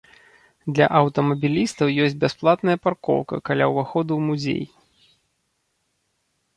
Для 0.77 0.87
аўтамабілістаў 0.99 1.87
ёсць 2.07 2.17
бясплатная 2.25 2.77
паркоўка 2.87 3.35
каля 3.51 3.65
ўваходу 3.75 4.11
ў 4.19 4.31
музей. 4.33 4.69